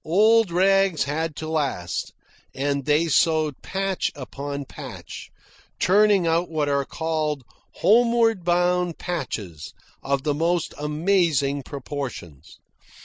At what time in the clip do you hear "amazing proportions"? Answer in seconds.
10.79-12.57